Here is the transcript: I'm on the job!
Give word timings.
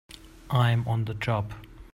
I'm 0.49 0.87
on 0.87 1.05
the 1.05 1.13
job! 1.13 1.53